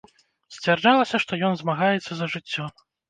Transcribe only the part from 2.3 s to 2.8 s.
жыццё.